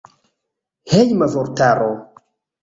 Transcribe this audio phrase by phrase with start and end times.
[0.93, 1.91] Hejma vortaro.